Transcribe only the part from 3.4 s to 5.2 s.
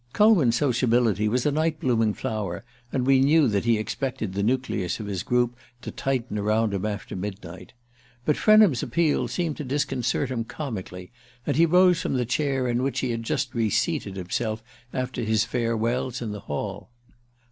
that he expected the nucleus of